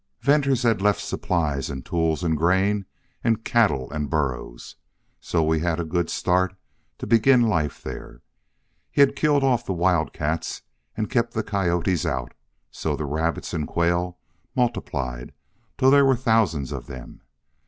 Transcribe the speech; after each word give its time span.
"Venters 0.21 0.63
had 0.63 0.81
left 0.81 0.99
supplies 0.99 1.69
and 1.69 1.85
tools 1.85 2.23
and 2.23 2.35
grain 2.35 2.87
and 3.23 3.45
cattle 3.45 3.91
and 3.91 4.09
burros, 4.09 4.75
so 5.19 5.43
we 5.43 5.59
had 5.59 5.79
a 5.79 5.85
good 5.85 6.09
start 6.09 6.55
to 6.97 7.05
begin 7.05 7.43
life 7.43 7.83
there. 7.83 8.23
He 8.89 9.01
had 9.01 9.15
killed 9.15 9.43
off 9.43 9.63
the 9.63 9.73
wildcats 9.75 10.63
and 10.97 11.07
kept 11.07 11.35
the 11.35 11.43
coyotes 11.43 12.03
out, 12.03 12.33
so 12.71 12.95
the 12.95 13.05
rabbits 13.05 13.53
and 13.53 13.67
quail 13.67 14.17
multiplied 14.55 15.33
till 15.77 15.91
there 15.91 16.03
were 16.05 16.15
thousands 16.15 16.71
of 16.71 16.87
them. 16.87 17.21